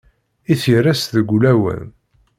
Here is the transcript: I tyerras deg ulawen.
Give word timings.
I 0.51 0.53
tyerras 0.61 1.01
deg 1.15 1.31
ulawen. 1.35 1.83